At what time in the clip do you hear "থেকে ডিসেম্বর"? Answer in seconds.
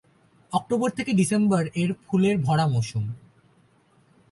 0.89-1.63